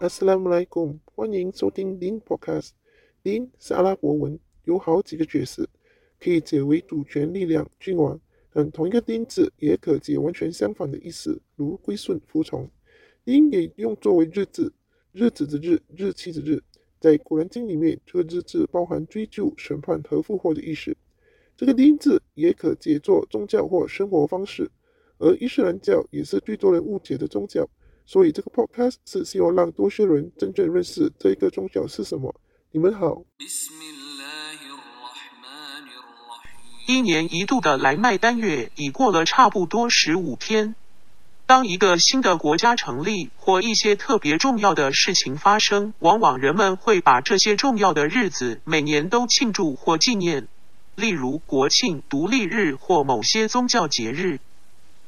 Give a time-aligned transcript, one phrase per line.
[0.00, 2.70] Assalamualaikum，欢迎收听钉 Podcast。
[3.20, 5.68] 钉是阿拉伯文，有好几个角色，
[6.20, 8.20] 可以解为主权、力量、君王。
[8.52, 12.70] 但同一个 Din 字也可解完全相反的意思，如归顺、服从。
[13.24, 14.72] 钉也用作为日字，
[15.10, 16.62] 日子的日，日期的日。
[17.00, 20.96] 在《古兰经》里面，这个日字包含追究、审判和复活的意思。
[21.56, 24.70] 这个 Din 字也可解作宗教或生活方式，
[25.18, 27.68] 而伊斯兰教也是最多人误解的宗教。
[28.10, 32.34] 所以这个 podcast 是希望让多些人真正认识这一个宗教是什么。
[32.72, 33.22] 你们好。
[36.86, 40.74] 一年一度的来麦丹月已过了差不多十五天。
[41.44, 50.48] 当一个新的国家成立或一些特别重要的事情发生，往往人们会把这些重要的日子每年都庆祝或纪念，
[50.94, 54.40] 例如国庆、独立日或某些宗教节日。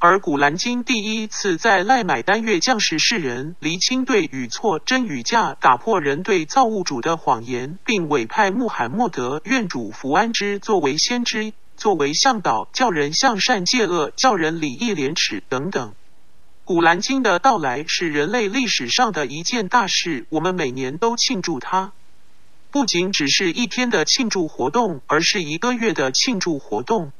[0.00, 15.88] 而《古兰经》第一次在赖买丹月降世世人，厘清对与错、真与假，打破人对造物主的谎言，并委派穆罕默德愿主福安之作为先知，作为向导，教人向善戒恶，教人礼义廉耻等等。
[16.64, 21.90] 《古兰经》的到来是人类历史上的一件大事，我们每年都庆祝它，
[22.70, 27.10] 不仅只是一天的庆祝活动，而是一个月的庆祝活动。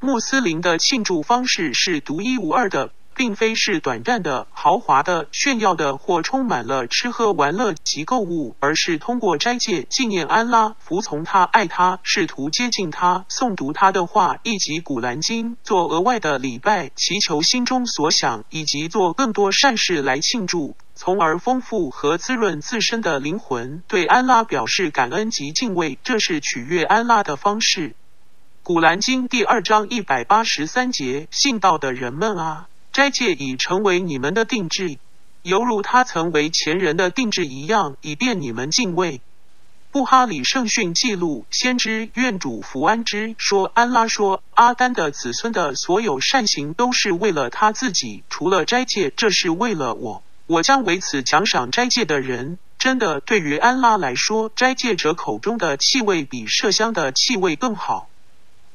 [0.00, 25.98] 穆斯林的庆祝方式是独一无二的，并非是短暂的、豪华的、炫耀的或充满了吃喝玩乐及购物，而是通过斋戒纪念安拉、服从他、爱他、试图接近他、诵读他的话以及古兰经，做额外的礼拜，祈求心中所想，以及做更多善事来庆祝，从而丰富和滋润自身的灵魂，对安拉表示感恩及敬畏。
[26.04, 27.96] 这是取悦安拉的方式。
[28.68, 34.98] 古兰经第二章一百八十三节：信道的人们啊，斋戒已成为你们的定制，
[35.42, 39.22] 犹如他曾为前人的定制一样，以便你们敬畏。
[39.90, 50.22] 布哈里圣训记录，先知愿主福安之说：安拉说，阿丹的子孙的所有善行都是为了他自己，除了斋戒，这是为了我。
[50.46, 52.58] 我将为此奖赏斋戒的人。
[52.78, 58.10] 真的，对于安拉来说，斋戒者口中的气味比麝香的气味更好。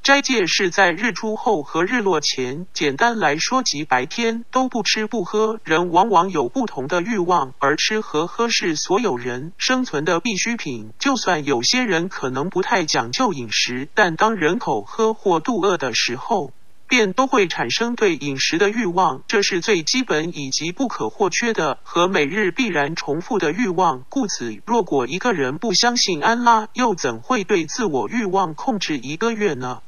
[0.03, 5.61] 斋戒是在日出后和日落前，简单来说即白天都不吃不喝。
[5.63, 10.91] 人往往有不同的欲望，而吃和喝是所有人生存的必需品。
[10.99, 16.51] 就算有些人可能不太讲究饮食，但当人口喝或肚饿的时候，
[16.85, 19.23] 便都会产生对饮食的欲望。
[19.29, 24.03] 这是最基本以及不可或缺的和每日必然重复的欲望。
[24.09, 29.79] 故此，若果一个人不相信安拉，又怎会对自我欲望控制一个月呢？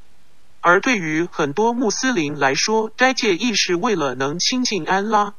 [0.68, 5.36] 而对于很多穆斯林来说，斋戒亦是为了能亲近安拉。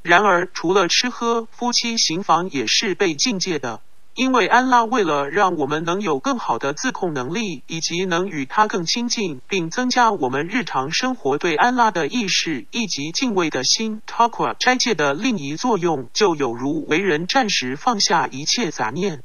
[0.00, 3.82] 然而，除了吃喝，夫妻行房也是被禁戒的，
[4.14, 14.00] 因为安拉为了让我们能有更好的自控能力，以及能与他更亲近，并增加我们日常生活对安拉的意识以及敬畏的心。
[14.06, 19.22] Taqwa 斋戒的另一作用，就有如为人暂时放下一切杂念。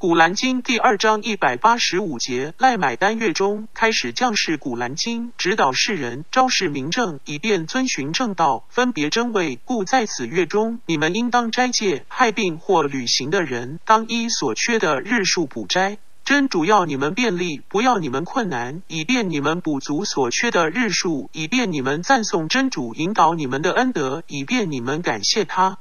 [0.00, 9.60] 古兰经第二章一百八十五节，赖买丹月中开始降世古兰经，指导世人，昭示明正，以便遵循正道，分别真伪。
[9.62, 12.06] 故在此月中，你们应当斋戒。
[12.08, 15.98] 害病或旅行的人，当依所缺的日数补斋。
[16.24, 25.76] 真主要你们便利，不要你们困难，以便你们补足所缺的日数，以便你们赞颂真主引导你们的恩德，以便你们感谢他。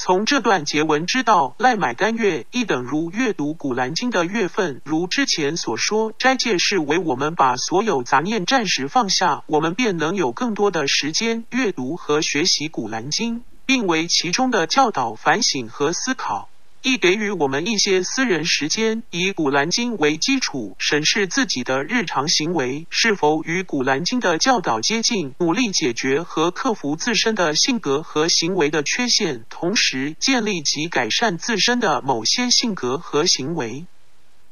[0.00, 4.80] 从这段结文知道，赖买干月一等如阅读古兰经的月份。
[4.84, 16.48] 如之前所说，斋戒是为我们把所有杂念暂时放下，我们便能有更多的时间阅读和学习古兰经，并为其中的教导反省和思考。
[16.82, 33.86] 亦给予我们一些私人时间，以古兰经为基础，审视自己的日常行为是否与古兰经的教导接近，努力解决和克服自身的性格和行为的缺陷，同时建立及改善自身的某些性格和行为。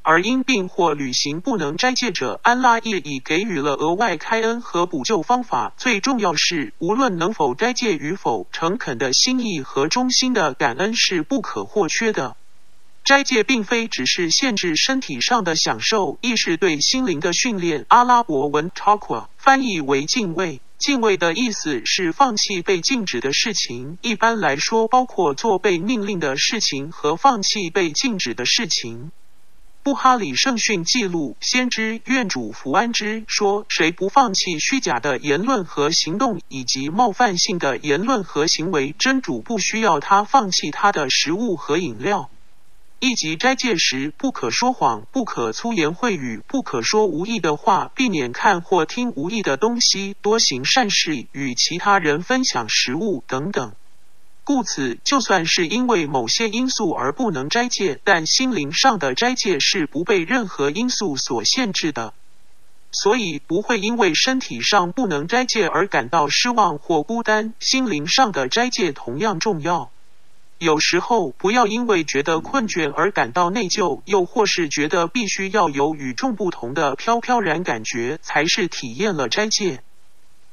[0.08, 5.72] 而因病或旅行不能斋戒者，安拉亦已给予了额外开恩和补救方法。
[5.76, 12.36] 最重要是，无论能否斋戒与否，诚恳的心意和衷心的感恩是不可或缺的。
[13.02, 17.84] 斋戒并非只是限制身体上的享受，亦是对心灵的训练。
[17.88, 23.98] 阿拉伯文 taqwa 翻译为敬畏，敬畏的意思是放弃被禁止的事情。
[24.02, 29.10] 一般来说，包括做被命令的事情和放弃被禁止的事情。
[29.86, 42.28] 布哈里圣训记录，先知愿主福安之说：谁不放弃虚假的言论和行动，以及冒犯性的言论和行为，真主不需要他放弃他的食物和饮料。
[42.98, 53.72] 一级斋戒时，不可说谎，不可粗言秽语，不可说无意的话，避免看或听无意的东西，多行善事，与其他人分享食物等等。
[54.46, 62.14] 故此，就算是因为某些因素而不能斋戒，但心灵上的斋戒是不被任何因素所限制的，
[62.92, 67.54] 所以不会因为身体上不能斋戒而感到失望或孤单。
[67.58, 69.90] 心灵上的斋戒同样重要。
[70.58, 79.82] 有时候，不要因为觉得困倦而感到内疚，又或是觉得必须要有与众不同的飘飘然感觉，才是体验了斋戒。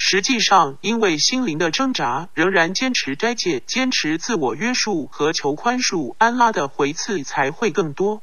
[0.06, 8.22] 实际上，因为心灵的挣扎，仍然坚持斋戒，坚持自我约束和求宽恕，安拉的回赐才会更多。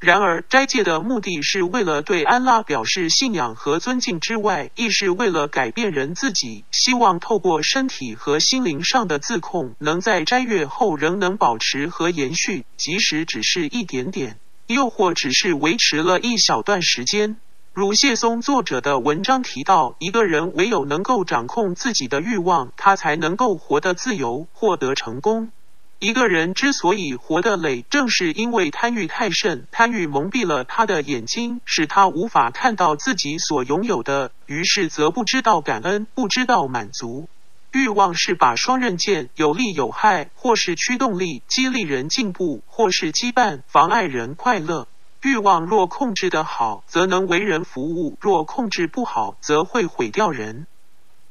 [0.00, 6.64] 然而，斋戒的目的是为了对安拉表示信仰和尊敬之外，亦是为了改变人自己。
[6.72, 17.36] 希望透过身体和心灵上的自控，能在斋月后仍能保持和延续，即使只是一点点，又或只是维持了一小段时间。
[17.74, 25.50] 如谢松作者的文章提到，一个人唯有能够掌控自己的欲望，他才能够活得自由，获得成功。
[25.98, 37.28] 一个人之所以活得累，正是因为贪欲太甚，贪欲蒙蔽了他的眼睛，使他无法看到自己所拥有的，于是则不知道感恩，不知道满足。
[37.72, 44.86] 欲望是把双刃剑，有利有害，或是驱动力，激励人进步，或是羁绊，妨碍人快乐。
[45.24, 50.66] 欲望若控制得好，则能为人服务；若控制不好，则会毁掉人。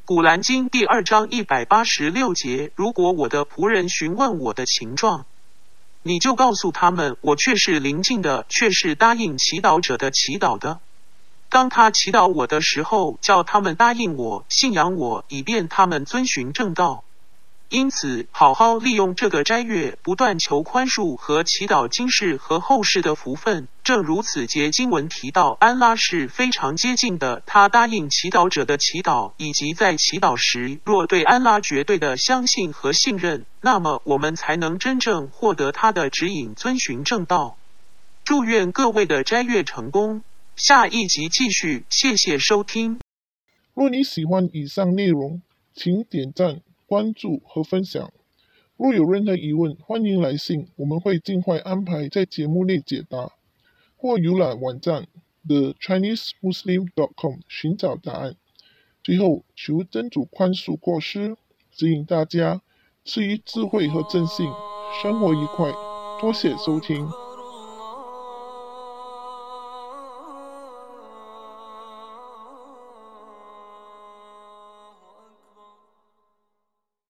[0.04, 5.28] 古兰经第二章一百八十六节：如果我的仆人询问我的情状，
[6.01, 10.80] 你就告诉他们，我却是临近的，却是答应祈祷者的祈祷的。
[11.50, 17.04] 当他祈祷我的时候，叫他们答应我，信仰我，以便他们遵循正道。
[17.74, 23.68] 因此，好好利用这个斋月，不断求宽恕和祈祷今世和后世的福分。
[23.84, 37.58] 正如此节经文提到，安拉是非常接近的，他答应祈祷者的祈祷，以及在祈祷时，若对安拉绝对的相信和信任，那么我们才能真正获得他的指引，遵循正道。
[38.24, 40.22] 祝愿各位的斋月成功。
[40.56, 43.00] 下一集继续，谢谢收听。
[43.74, 45.42] 若你喜欢以上内容，
[45.74, 46.62] 请点赞。
[46.94, 48.13] 关注和分享。
[48.78, 53.31] 若有任何疑问，欢迎来信，我们会尽快安排在节目内解答。
[53.98, 55.07] 或浏览网站
[55.48, 58.36] thechinesemuslim.com 寻找答案。
[59.04, 61.36] 最后，求真主宽恕过失，
[61.72, 62.62] 指引大家
[63.04, 64.48] 赐予智慧和正信，
[65.01, 65.72] 生活愉快。
[66.22, 67.23] 多谢收听。